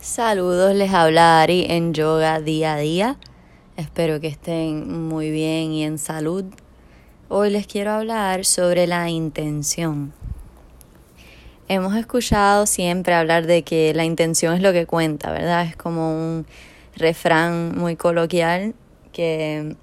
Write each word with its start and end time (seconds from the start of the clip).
Saludos, 0.00 0.76
les 0.76 0.94
habla 0.94 1.42
Ari 1.42 1.66
en 1.68 1.92
yoga 1.92 2.40
día 2.40 2.74
a 2.74 2.78
día. 2.78 3.16
Espero 3.76 4.20
que 4.20 4.28
estén 4.28 5.08
muy 5.08 5.32
bien 5.32 5.72
y 5.72 5.82
en 5.82 5.98
salud. 5.98 6.44
Hoy 7.28 7.50
les 7.50 7.66
quiero 7.66 7.90
hablar 7.90 8.44
sobre 8.44 8.86
la 8.86 9.10
intención. 9.10 10.12
Hemos 11.66 11.96
escuchado 11.96 12.66
siempre 12.66 13.12
hablar 13.12 13.48
de 13.48 13.64
que 13.64 13.92
la 13.92 14.04
intención 14.04 14.54
es 14.54 14.62
lo 14.62 14.72
que 14.72 14.86
cuenta, 14.86 15.32
¿verdad? 15.32 15.64
Es 15.66 15.74
como 15.74 16.12
un 16.12 16.46
refrán 16.94 17.76
muy 17.76 17.96
coloquial 17.96 18.76
que 19.12 19.74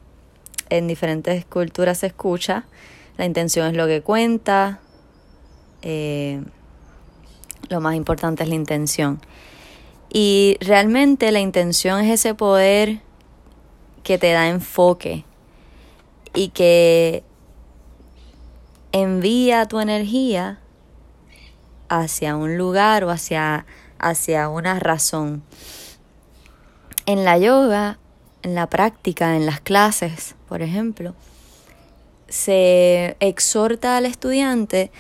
en 0.70 0.88
diferentes 0.88 1.44
culturas 1.44 1.98
se 1.98 2.08
escucha. 2.08 2.64
La 3.18 3.26
intención 3.26 3.68
es 3.68 3.76
lo 3.76 3.86
que 3.86 4.02
cuenta. 4.02 4.80
Eh, 5.82 6.42
lo 7.68 7.82
más 7.82 7.96
importante 7.96 8.44
es 8.44 8.50
la 8.50 8.56
intención. 8.56 9.20
Y 10.18 10.56
realmente 10.62 11.30
la 11.34 11.42
intención 11.42 12.00
es 12.00 12.22
ese 12.22 12.36
poder 12.36 13.02
que 14.02 14.18
te 14.18 14.32
da 14.32 14.48
enfoque 14.48 15.26
y 16.34 16.52
que 16.52 17.22
envía 18.94 19.68
tu 19.68 19.82
energía 19.82 20.62
hacia 21.90 22.38
un 22.38 22.58
lugar 22.58 23.04
o 23.04 23.10
hacia, 23.10 23.66
hacia 24.00 24.48
una 24.48 24.80
razón. 24.80 25.44
En 27.06 27.26
la 27.26 27.38
yoga, 27.38 28.00
en 28.42 28.56
la 28.56 28.70
práctica, 28.70 29.36
en 29.36 29.46
las 29.46 29.60
clases, 29.60 30.36
por 30.48 30.62
ejemplo, 30.62 31.14
se 32.30 33.18
exhorta 33.20 33.98
al 33.98 34.06
estudiante 34.06 34.92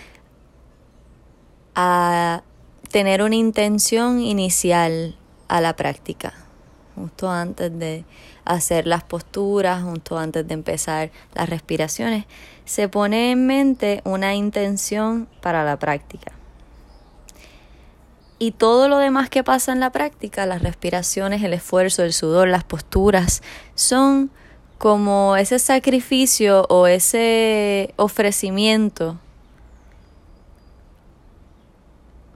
a 1.73 2.43
tener 2.89 3.21
una 3.21 3.35
intención 3.35 4.19
inicial 4.19 5.15
a 5.47 5.61
la 5.61 5.75
práctica, 5.75 6.33
justo 6.95 7.29
antes 7.29 7.77
de 7.77 8.05
hacer 8.45 8.87
las 8.87 9.03
posturas, 9.03 9.83
justo 9.83 10.17
antes 10.17 10.47
de 10.47 10.53
empezar 10.53 11.11
las 11.33 11.49
respiraciones, 11.49 12.25
se 12.65 12.87
pone 12.89 13.31
en 13.31 13.47
mente 13.47 14.01
una 14.05 14.35
intención 14.35 15.27
para 15.41 15.63
la 15.63 15.77
práctica. 15.77 16.31
Y 18.37 18.51
todo 18.51 18.89
lo 18.89 18.97
demás 18.97 19.29
que 19.29 19.43
pasa 19.43 19.71
en 19.71 19.79
la 19.79 19.91
práctica, 19.91 20.45
las 20.45 20.61
respiraciones, 20.61 21.41
el 21.43 21.53
esfuerzo, 21.53 22.03
el 22.03 22.11
sudor, 22.11 22.49
las 22.49 22.63
posturas, 22.63 23.41
son 23.75 24.29
como 24.77 25.37
ese 25.37 25.57
sacrificio 25.57 26.65
o 26.69 26.87
ese 26.87 27.93
ofrecimiento 27.95 29.17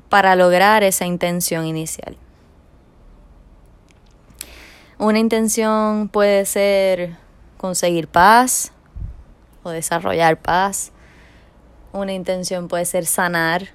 para 0.09 0.35
lograr 0.35 0.83
esa 0.83 1.05
intención 1.05 1.65
inicial. 1.65 2.17
Una 4.97 5.19
intención 5.19 6.09
puede 6.09 6.45
ser 6.45 7.15
conseguir 7.57 8.09
paz 8.09 8.73
o 9.63 9.69
desarrollar 9.69 10.41
paz. 10.41 10.91
Una 11.93 12.11
intención 12.11 12.67
puede 12.67 12.85
ser 12.85 13.05
sanar. 13.05 13.69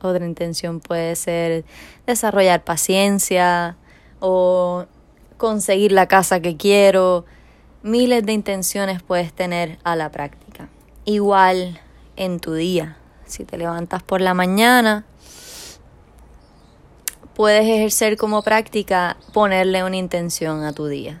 Otra 0.00 0.24
intención 0.24 0.80
puede 0.80 1.16
ser 1.16 1.64
desarrollar 2.06 2.62
paciencia 2.62 3.76
o 4.20 4.86
conseguir 5.38 5.90
la 5.90 6.06
casa 6.06 6.40
que 6.40 6.56
quiero. 6.56 7.24
Miles 7.82 8.24
de 8.24 8.32
intenciones 8.32 9.02
puedes 9.02 9.32
tener 9.32 9.78
a 9.82 9.96
la 9.96 10.10
práctica. 10.10 10.68
Igual 11.04 11.80
en 12.14 12.38
tu 12.38 12.54
día. 12.54 12.96
Si 13.26 13.44
te 13.44 13.56
levantas 13.56 14.02
por 14.02 14.20
la 14.20 14.34
mañana, 14.34 15.04
puedes 17.34 17.64
ejercer 17.66 18.16
como 18.16 18.42
práctica 18.42 19.16
ponerle 19.32 19.84
una 19.84 19.96
intención 19.96 20.64
a 20.64 20.72
tu 20.72 20.86
día. 20.86 21.20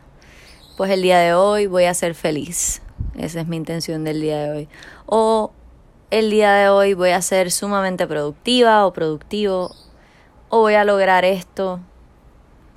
Pues 0.76 0.90
el 0.90 1.02
día 1.02 1.18
de 1.18 1.34
hoy 1.34 1.66
voy 1.66 1.84
a 1.84 1.94
ser 1.94 2.14
feliz. 2.14 2.82
Esa 3.16 3.40
es 3.40 3.46
mi 3.46 3.56
intención 3.56 4.04
del 4.04 4.20
día 4.20 4.42
de 4.42 4.50
hoy. 4.50 4.68
O 5.06 5.52
el 6.10 6.30
día 6.30 6.52
de 6.52 6.68
hoy 6.68 6.94
voy 6.94 7.10
a 7.10 7.22
ser 7.22 7.50
sumamente 7.50 8.06
productiva 8.06 8.86
o 8.86 8.92
productivo. 8.92 9.74
O 10.48 10.60
voy 10.60 10.74
a 10.74 10.84
lograr 10.84 11.24
esto. 11.24 11.80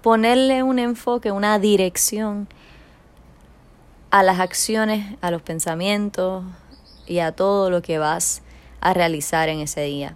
Ponerle 0.01 0.63
un 0.63 0.79
enfoque, 0.79 1.31
una 1.31 1.57
dirección 1.59 2.47
a 4.11 4.23
las 4.23 4.39
acciones, 4.39 5.17
a 5.21 5.31
los 5.31 5.41
pensamientos 5.41 6.43
y 7.05 7.19
a 7.19 7.33
todo 7.33 7.69
lo 7.69 7.81
que 7.81 7.97
vas 7.97 8.41
a 8.85 8.93
realizar 8.93 9.49
en 9.49 9.61
ese 9.61 9.81
día. 9.81 10.15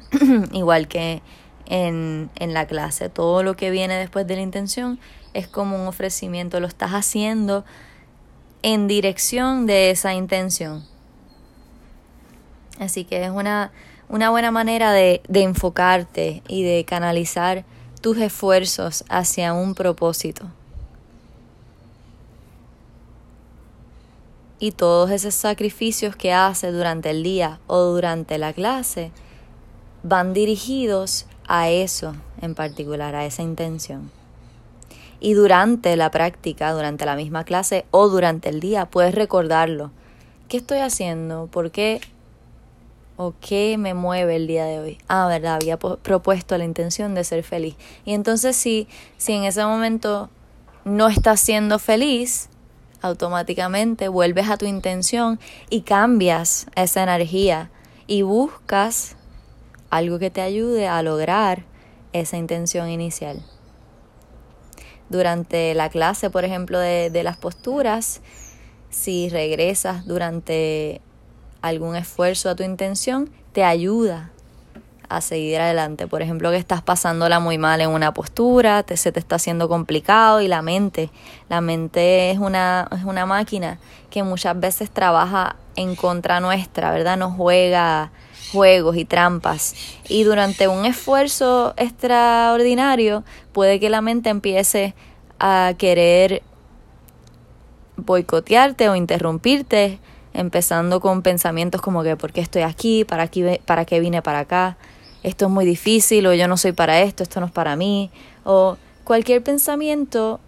Igual 0.52 0.88
que 0.88 1.22
en, 1.66 2.30
en 2.34 2.52
la 2.52 2.66
clase, 2.66 3.08
todo 3.08 3.44
lo 3.44 3.54
que 3.54 3.70
viene 3.70 3.94
después 3.94 4.26
de 4.26 4.34
la 4.34 4.42
intención 4.42 4.98
es 5.34 5.46
como 5.46 5.80
un 5.80 5.86
ofrecimiento, 5.86 6.58
lo 6.58 6.66
estás 6.66 6.90
haciendo 6.90 7.64
en 8.62 8.88
dirección 8.88 9.66
de 9.66 9.92
esa 9.92 10.14
intención. 10.14 10.84
Así 12.80 13.04
que 13.04 13.22
es 13.22 13.30
una, 13.30 13.70
una 14.08 14.30
buena 14.30 14.50
manera 14.50 14.92
de, 14.92 15.22
de 15.28 15.44
enfocarte 15.44 16.42
y 16.48 16.64
de 16.64 16.84
canalizar 16.84 17.64
tus 18.00 18.18
esfuerzos 18.18 19.04
hacia 19.08 19.52
un 19.52 19.76
propósito. 19.76 20.50
Y 24.60 24.72
todos 24.72 25.10
esos 25.10 25.34
sacrificios 25.34 26.16
que 26.16 26.32
hace 26.32 26.72
durante 26.72 27.10
el 27.10 27.22
día 27.22 27.60
o 27.66 27.80
durante 27.82 28.38
la 28.38 28.52
clase 28.52 29.12
van 30.02 30.32
dirigidos 30.32 31.26
a 31.46 31.68
eso 31.70 32.14
en 32.40 32.54
particular, 32.54 33.14
a 33.14 33.24
esa 33.24 33.42
intención. 33.42 34.10
Y 35.20 35.34
durante 35.34 35.96
la 35.96 36.10
práctica, 36.10 36.72
durante 36.72 37.04
la 37.04 37.16
misma 37.16 37.44
clase 37.44 37.84
o 37.90 38.08
durante 38.08 38.48
el 38.48 38.60
día, 38.60 38.86
puedes 38.86 39.14
recordarlo. 39.14 39.90
¿Qué 40.48 40.58
estoy 40.58 40.78
haciendo? 40.78 41.48
¿Por 41.50 41.70
qué? 41.70 42.00
¿O 43.16 43.34
qué 43.40 43.76
me 43.78 43.94
mueve 43.94 44.36
el 44.36 44.46
día 44.46 44.64
de 44.64 44.78
hoy? 44.78 44.98
Ah, 45.08 45.26
verdad, 45.26 45.56
había 45.56 45.76
propuesto 45.76 46.56
la 46.56 46.64
intención 46.64 47.14
de 47.14 47.24
ser 47.24 47.42
feliz. 47.42 47.74
Y 48.04 48.14
entonces 48.14 48.56
si, 48.56 48.86
si 49.16 49.32
en 49.32 49.42
ese 49.42 49.64
momento 49.64 50.30
no 50.84 51.08
estás 51.08 51.40
siendo 51.40 51.80
feliz, 51.80 52.48
automáticamente 53.00 54.08
vuelves 54.08 54.48
a 54.48 54.56
tu 54.56 54.66
intención 54.66 55.38
y 55.70 55.82
cambias 55.82 56.66
esa 56.74 57.02
energía 57.02 57.70
y 58.06 58.22
buscas 58.22 59.16
algo 59.90 60.18
que 60.18 60.30
te 60.30 60.40
ayude 60.40 60.88
a 60.88 61.02
lograr 61.02 61.64
esa 62.12 62.36
intención 62.36 62.88
inicial. 62.88 63.42
Durante 65.08 65.74
la 65.74 65.88
clase, 65.88 66.30
por 66.30 66.44
ejemplo, 66.44 66.78
de, 66.78 67.10
de 67.10 67.22
las 67.22 67.36
posturas, 67.36 68.20
si 68.90 69.28
regresas 69.28 70.06
durante 70.06 71.00
algún 71.62 71.96
esfuerzo 71.96 72.50
a 72.50 72.56
tu 72.56 72.62
intención, 72.62 73.30
te 73.52 73.64
ayuda 73.64 74.32
a 75.08 75.20
seguir 75.20 75.60
adelante. 75.60 76.06
Por 76.06 76.22
ejemplo, 76.22 76.50
que 76.50 76.56
estás 76.56 76.82
pasándola 76.82 77.40
muy 77.40 77.58
mal 77.58 77.80
en 77.80 77.90
una 77.90 78.12
postura, 78.12 78.84
se 78.94 79.12
te 79.12 79.18
está 79.18 79.36
haciendo 79.36 79.68
complicado 79.68 80.40
y 80.40 80.48
la 80.48 80.62
mente, 80.62 81.10
la 81.48 81.60
mente 81.60 82.30
es 82.30 82.38
una, 82.38 82.88
es 82.92 83.04
una 83.04 83.26
máquina 83.26 83.78
que 84.10 84.22
muchas 84.22 84.58
veces 84.58 84.90
trabaja 84.90 85.56
en 85.76 85.94
contra 85.94 86.40
nuestra, 86.40 86.90
¿verdad? 86.90 87.16
Nos 87.16 87.34
juega 87.34 88.10
juegos 88.52 88.96
y 88.96 89.04
trampas. 89.04 89.74
Y 90.08 90.24
durante 90.24 90.68
un 90.68 90.84
esfuerzo 90.84 91.74
extraordinario 91.76 93.24
puede 93.52 93.80
que 93.80 93.90
la 93.90 94.00
mente 94.00 94.30
empiece 94.30 94.94
a 95.38 95.74
querer 95.78 96.42
boicotearte 97.96 98.88
o 98.88 98.96
interrumpirte, 98.96 99.98
empezando 100.34 101.00
con 101.00 101.22
pensamientos 101.22 101.80
como 101.80 102.02
que 102.02 102.16
¿por 102.16 102.32
qué 102.32 102.40
estoy 102.40 102.62
aquí? 102.62 103.04
¿Para, 103.04 103.24
aquí, 103.24 103.44
para 103.64 103.84
qué 103.84 104.00
vine 104.00 104.22
para 104.22 104.40
acá? 104.40 104.76
Esto 105.28 105.46
es 105.46 105.50
muy 105.50 105.64
difícil 105.64 106.26
o 106.26 106.34
yo 106.34 106.48
no 106.48 106.56
soy 106.56 106.72
para 106.72 107.00
esto, 107.00 107.22
esto 107.22 107.40
no 107.40 107.46
es 107.46 107.52
para 107.52 107.76
mí, 107.76 108.10
o 108.44 108.76
cualquier 109.04 109.42
pensamiento 109.42 110.40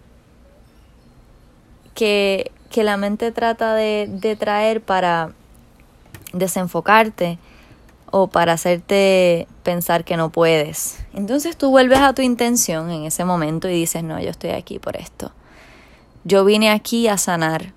que, 1.93 2.51
que 2.69 2.83
la 2.83 2.97
mente 2.97 3.31
trata 3.31 3.75
de, 3.75 4.07
de 4.09 4.35
traer 4.35 4.81
para 4.81 5.31
desenfocarte 6.33 7.37
o 8.11 8.27
para 8.27 8.53
hacerte 8.53 9.47
pensar 9.63 10.03
que 10.03 10.17
no 10.17 10.29
puedes. 10.29 10.99
Entonces 11.13 11.55
tú 11.55 11.69
vuelves 11.69 11.99
a 11.99 12.13
tu 12.13 12.21
intención 12.21 12.91
en 12.91 13.05
ese 13.05 13.25
momento 13.25 13.69
y 13.69 13.73
dices, 13.73 14.03
no, 14.03 14.19
yo 14.19 14.29
estoy 14.29 14.51
aquí 14.51 14.79
por 14.79 14.97
esto. 14.97 15.31
Yo 16.23 16.45
vine 16.45 16.69
aquí 16.69 17.07
a 17.07 17.17
sanar 17.17 17.73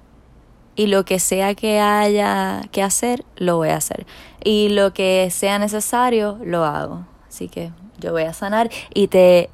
y 0.76 0.88
lo 0.88 1.04
que 1.04 1.20
sea 1.20 1.54
que 1.54 1.80
haya 1.80 2.62
que 2.72 2.82
hacer, 2.82 3.24
lo 3.36 3.56
voy 3.56 3.68
a 3.68 3.76
hacer. 3.76 4.06
Y 4.42 4.70
lo 4.70 4.92
que 4.92 5.28
sea 5.30 5.58
necesario, 5.58 6.38
lo 6.44 6.64
hago. 6.64 7.06
Así 7.28 7.48
que 7.48 7.70
yo 7.98 8.12
voy 8.12 8.24
a 8.24 8.32
sanar 8.32 8.70
y 8.92 9.08
te, 9.08 9.50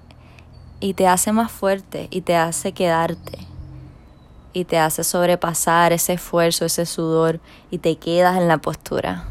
y 0.81 0.95
te 0.95 1.07
hace 1.07 1.33
más 1.33 1.53
fuerte 1.53 2.09
y 2.11 2.23
te 2.23 2.37
hace 2.37 2.73
quedarte. 2.73 3.39
Y 4.53 4.65
te 4.65 4.79
hace 4.79 5.05
sobrepasar 5.05 5.93
ese 5.93 6.15
esfuerzo, 6.15 6.65
ese 6.65 6.85
sudor 6.85 7.39
y 7.71 7.79
te 7.79 7.97
quedas 7.97 8.37
en 8.37 8.49
la 8.49 8.59
postura. 8.59 9.25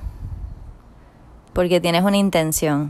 Porque 1.54 1.82
tienes 1.82 2.04
una 2.04 2.18
intención. 2.18 2.90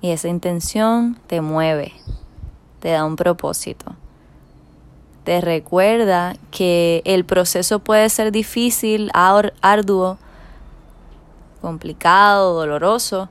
Y 0.00 0.10
esa 0.10 0.28
intención 0.28 1.18
te 1.26 1.40
mueve, 1.40 1.92
te 2.80 2.90
da 2.90 3.04
un 3.04 3.16
propósito. 3.16 3.94
Te 5.26 5.40
recuerda 5.40 6.36
que 6.52 7.02
el 7.04 7.24
proceso 7.24 7.80
puede 7.80 8.08
ser 8.10 8.30
difícil, 8.30 9.10
arduo, 9.12 10.18
complicado, 11.60 12.54
doloroso, 12.54 13.28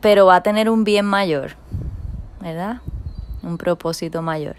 pero 0.00 0.24
va 0.24 0.36
a 0.36 0.42
tener 0.42 0.70
un 0.70 0.82
bien 0.82 1.04
mayor, 1.04 1.56
¿verdad? 2.40 2.80
Un 3.42 3.58
propósito 3.58 4.22
mayor, 4.22 4.56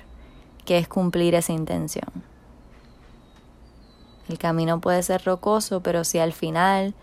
que 0.66 0.78
es 0.78 0.88
cumplir 0.88 1.34
esa 1.34 1.54
intención. 1.54 2.12
El 4.30 4.38
camino 4.38 4.80
puede 4.80 5.02
ser 5.02 5.24
rocoso, 5.26 5.82
pero 5.82 6.04
si 6.04 6.20
al 6.20 6.32
final 6.32 6.94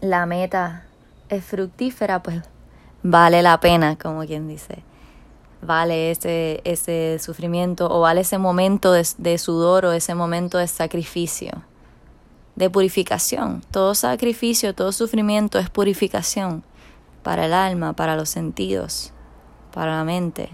la 0.00 0.26
meta 0.26 0.82
es 1.28 1.44
fructífera, 1.44 2.24
pues 2.24 2.42
vale 3.04 3.40
la 3.40 3.60
pena, 3.60 3.96
como 3.96 4.26
quien 4.26 4.48
dice. 4.48 4.82
Vale 5.62 6.10
ese, 6.10 6.62
ese 6.64 7.18
sufrimiento 7.18 7.88
o 7.90 8.00
vale 8.00 8.22
ese 8.22 8.38
momento 8.38 8.92
de, 8.92 9.38
sudor 9.38 9.84
o 9.84 9.92
ese 9.92 10.14
momento 10.14 10.56
de 10.56 10.66
sacrificio, 10.66 11.62
de 12.56 12.70
purificación. 12.70 13.62
Todo 13.70 13.94
sacrificio, 13.94 14.74
todo 14.74 14.90
sufrimiento 14.92 15.58
es 15.58 15.68
purificación 15.68 16.64
para 17.22 17.44
el 17.44 17.52
alma, 17.52 17.92
para 17.92 18.16
los 18.16 18.30
sentidos, 18.30 19.12
para 19.74 19.96
la 19.96 20.04
mente. 20.04 20.48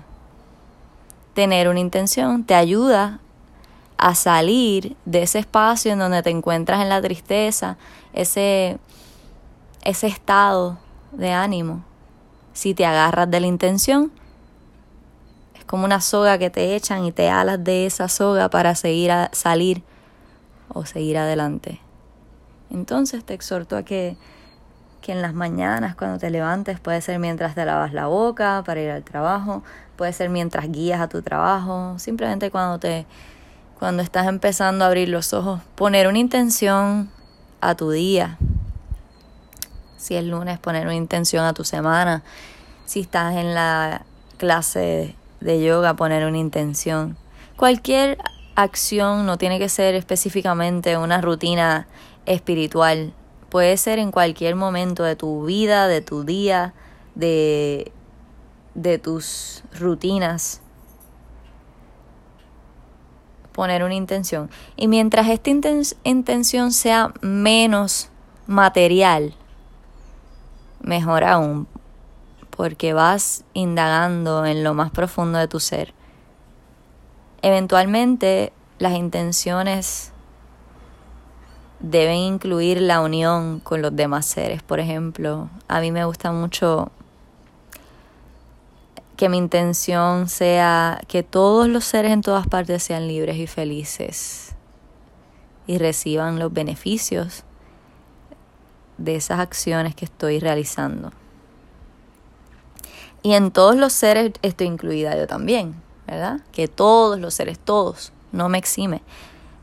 Tener 1.35 1.69
una 1.69 1.81
intención 1.81 2.45
te 2.45 2.55
ayuda 2.55 3.21
a 3.99 4.15
salir 4.15 4.97
de 5.05 5.23
ese 5.23 5.39
espacio 5.39 5.93
en 5.93 6.01
donde 6.01 6.23
te 6.23 6.31
encuentras 6.31 6.83
en 6.83 6.89
la 6.89 7.01
tristeza, 7.01 7.79
ese, 8.13 8.79
ese 9.85 10.07
estado 10.09 10.79
de 11.13 11.33
ánimo. 11.33 11.85
Si 12.53 12.75
te 12.75 12.85
agarras 12.85 13.31
de 13.31 13.41
la 13.41 13.47
intención, 13.47 14.11
como 15.67 15.85
una 15.85 16.01
soga 16.01 16.39
que 16.39 16.51
te 16.51 16.77
echan 16.77 17.05
y 17.05 17.13
te 17.13 17.29
alas 17.29 17.63
de 17.63 17.87
esa 17.87 18.09
soga 18.09 18.49
para 18.49 18.75
seguir 18.75 19.11
a 19.11 19.31
salir 19.33 19.83
o 20.69 20.85
seguir 20.87 21.19
adelante. 21.19 21.81
Entonces 22.71 23.25
te 23.25 23.35
exhorto 23.35 23.77
a 23.77 23.83
que, 23.83 24.17
que 25.01 25.13
en 25.13 25.23
las 25.23 25.35
mañanas 25.35 25.97
cuando 25.97 26.19
te 26.19 26.31
levantes, 26.31 26.81
puede 26.81 27.01
ser 27.01 27.19
mientras 27.19 27.55
te 27.55 27.65
lavas 27.65 27.93
la 27.93 28.07
boca 28.07 28.63
para 28.65 28.81
ir 28.81 28.91
al 28.91 29.05
trabajo, 29.05 29.63
puede 29.97 30.13
ser 30.13 30.31
mientras 30.31 30.71
guías 30.71 31.01
a 31.01 31.09
tu 31.09 31.23
trabajo, 31.23 31.99
simplemente 31.99 32.51
cuando 32.51 32.79
te 32.79 33.07
cuando 33.79 34.03
estás 34.03 34.27
empezando 34.27 34.85
a 34.85 34.89
abrir 34.89 35.11
los 35.11 35.35
ojos, 35.35 35.61
poner 35.75 36.09
una 36.09 36.19
intención 36.19 37.11
a 37.61 37.75
tu 37.75 37.91
día. 37.91 38.39
Si 39.99 40.15
es 40.17 40.25
lunes, 40.25 40.59
poner 40.59 40.87
una 40.87 40.95
intención 40.95 41.45
a 41.45 41.53
tu 41.53 41.63
semana. 41.63 42.23
Si 42.87 43.01
estás 43.01 43.35
en 43.35 43.55
la 43.55 44.07
clase 44.39 45.15
de 45.47 45.63
yoga, 45.63 45.95
poner 45.95 46.27
una 46.27 46.39
intención. 46.39 47.17
Cualquier 47.57 48.19
acción 48.57 49.25
no 49.25 49.39
tiene 49.39 49.59
que 49.59 49.69
ser 49.69 49.95
específicamente 49.95 50.99
una 50.99 51.21
rutina 51.21 51.87
espiritual. 52.27 53.15
Puede 53.49 53.77
ser 53.77 54.01
en 54.01 54.11
cualquier 54.11 54.57
momento 54.57 55.05
de 55.05 55.15
tu 55.15 55.45
vida, 55.45 55.87
de 55.87 56.01
tu 56.01 56.25
día, 56.25 56.75
de, 57.15 57.93
de 58.75 58.99
tus 58.99 59.63
rutinas 59.79 60.61
poner 63.53 63.83
una 63.83 63.95
intención. 63.95 64.51
Y 64.77 64.87
mientras 64.87 65.29
esta 65.29 65.51
intención 66.05 66.73
sea 66.73 67.15
menos 67.23 68.11
material, 68.47 69.35
mejor 70.83 71.25
aún, 71.25 71.67
porque 72.57 72.93
vas 72.93 73.45
indagando 73.53 74.47
en 74.47 74.65
lo 74.65 74.75
más 74.75 74.91
profundo 74.91 75.39
de 75.39 75.49
tu 75.49 75.61
ser. 75.61 75.93
Eventualmente 77.43 78.53
las 78.79 78.95
intenciones 78.95 80.13
deben 81.81 82.17
incluir 82.17 82.81
la 82.81 83.01
unión 83.01 83.61
con 83.61 83.83
los 83.83 83.95
demás 83.95 84.27
seres. 84.27 84.63
Por 84.63 84.81
ejemplo, 84.81 85.51
a 85.69 85.81
mí 85.81 85.93
me 85.93 86.05
gusta 86.05 86.33
mucho 86.33 86.91
que 89.17 89.29
mi 89.29 89.39
intención 89.39 90.29
sea 90.29 91.01
que 91.09 91.23
todos 91.23 91.69
los 91.69 91.85
seres 91.85 92.13
en 92.13 92.23
todas 92.23 92.47
partes 92.47 92.83
sean 92.83 93.09
libres 93.09 93.37
y 93.37 93.47
felices 93.47 94.55
y 95.67 95.79
reciban 95.79 96.39
los 96.39 96.53
beneficios 96.53 97.45
de 98.99 99.17
esas 99.17 99.41
acciones 99.41 99.95
que 99.95 100.05
estoy 100.05 100.39
realizando. 100.39 101.13
Y 103.23 103.35
en 103.35 103.51
todos 103.51 103.77
los 103.77 103.93
seres 103.93 104.33
estoy 104.43 104.67
incluida 104.67 105.17
yo 105.17 105.27
también, 105.27 105.75
¿verdad? 106.07 106.41
Que 106.53 106.69
todos 106.69 107.19
los 107.19 107.35
seres, 107.35 107.59
todos, 107.59 108.13
no 108.33 108.49
me 108.49 108.59
exime. 108.59 109.03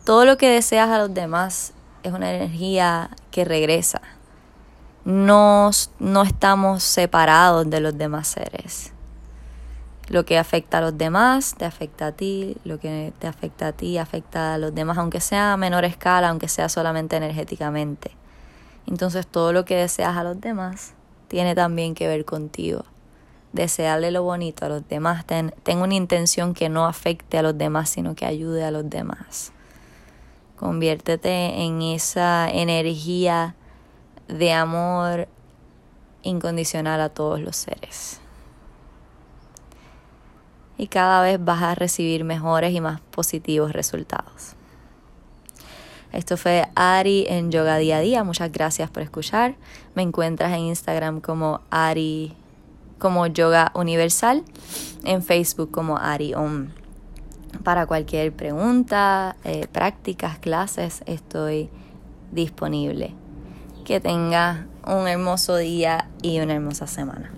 Todo 0.05 0.25
lo 0.25 0.37
que 0.37 0.49
deseas 0.49 0.89
a 0.89 0.97
los 0.97 1.13
demás 1.13 1.73
es 2.03 2.11
una 2.11 2.33
energía 2.33 3.09
que 3.31 3.45
regresa. 3.45 4.01
No, 5.05 5.71
no 5.99 6.23
estamos 6.23 6.83
separados 6.83 7.69
de 7.69 7.79
los 7.79 7.97
demás 7.97 8.27
seres. 8.27 8.93
Lo 10.09 10.25
que 10.25 10.37
afecta 10.37 10.79
a 10.79 10.81
los 10.81 10.97
demás 10.97 11.55
te 11.57 11.65
afecta 11.65 12.07
a 12.07 12.11
ti, 12.11 12.57
lo 12.65 12.77
que 12.79 13.13
te 13.19 13.27
afecta 13.27 13.67
a 13.67 13.71
ti 13.71 13.97
afecta 13.97 14.53
a 14.53 14.57
los 14.57 14.75
demás, 14.75 14.97
aunque 14.97 15.21
sea 15.21 15.53
a 15.53 15.57
menor 15.57 15.85
escala, 15.85 16.29
aunque 16.29 16.49
sea 16.49 16.67
solamente 16.67 17.15
energéticamente. 17.15 18.11
Entonces 18.85 19.25
todo 19.25 19.53
lo 19.53 19.63
que 19.63 19.75
deseas 19.75 20.17
a 20.17 20.23
los 20.23 20.39
demás 20.41 20.93
tiene 21.29 21.55
también 21.55 21.95
que 21.95 22.07
ver 22.07 22.25
contigo. 22.25 22.83
Desearle 23.53 24.11
lo 24.11 24.23
bonito 24.23 24.65
a 24.65 24.69
los 24.69 24.87
demás, 24.87 25.25
ten, 25.25 25.53
ten 25.63 25.77
una 25.77 25.93
intención 25.93 26.53
que 26.53 26.69
no 26.69 26.85
afecte 26.85 27.37
a 27.37 27.43
los 27.43 27.57
demás, 27.57 27.89
sino 27.89 28.15
que 28.15 28.25
ayude 28.25 28.63
a 28.63 28.71
los 28.71 28.89
demás. 28.89 29.51
Conviértete 30.57 31.63
en 31.63 31.81
esa 31.81 32.49
energía 32.49 33.55
de 34.27 34.53
amor 34.53 35.27
incondicional 36.23 36.99
a 37.01 37.09
todos 37.09 37.39
los 37.39 37.55
seres 37.55 38.19
y 40.77 40.87
cada 40.87 41.21
vez 41.21 41.43
vas 41.43 41.61
a 41.61 41.75
recibir 41.75 42.23
mejores 42.23 42.73
y 42.73 42.81
más 42.81 42.99
positivos 42.99 43.73
resultados. 43.73 44.55
Esto 46.11 46.37
fue 46.37 46.67
Ari 46.75 47.25
en 47.27 47.51
Yoga 47.51 47.77
Día 47.77 47.97
a 47.97 48.01
Día. 48.01 48.23
Muchas 48.23 48.51
gracias 48.51 48.89
por 48.89 49.01
escuchar. 49.01 49.55
Me 49.95 50.03
encuentras 50.03 50.53
en 50.53 50.59
Instagram 50.59 51.21
como 51.21 51.61
Ari, 51.71 52.35
como 53.03 53.27
Yoga 53.27 53.73
Universal, 53.75 54.45
en 55.03 55.21
Facebook 55.23 55.71
como 55.71 55.97
Ari 55.97 56.33
Om. 56.35 56.69
Para 57.61 57.85
cualquier 57.85 58.31
pregunta, 58.31 59.35
eh, 59.43 59.67
prácticas, 59.69 60.39
clases, 60.39 61.03
estoy 61.05 61.69
disponible. 62.31 63.13
Que 63.83 63.99
tengas 63.99 64.61
un 64.87 65.09
hermoso 65.09 65.57
día 65.57 66.07
y 66.21 66.39
una 66.39 66.53
hermosa 66.53 66.87
semana. 66.87 67.29